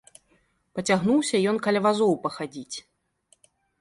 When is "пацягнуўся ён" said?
0.77-1.59